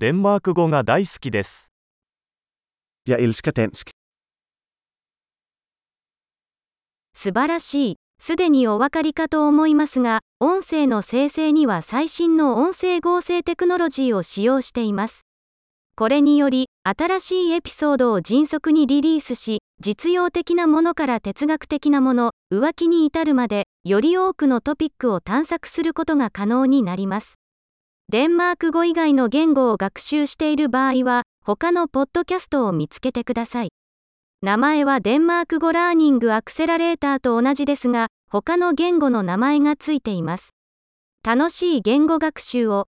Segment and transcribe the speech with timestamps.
[0.00, 1.72] デンマーク語が大好きです。
[3.04, 3.90] Jeg elsker dansk.
[7.12, 7.96] 素晴らしい。
[8.22, 15.22] すでにお分かりかと思いますが、音声の生成には最新の音声合成テクノロジーを使用しています。
[15.96, 27.34] これにより、新しいエピソードを迅速にリリースし、実用的なものから哲学的なもの、浮気に至るまで、より多くのトピックを探索することが可能になります。
[28.10, 33.68] デンマーク語以外の言語を学習している場合は、他のポッドキャストを見つけてください。
[34.40, 40.54] 名前はデンマーク語ラーニングアクセラレーターと同じですが、他の言語の名前がついています。
[41.22, 42.88] 楽しい言語学習を。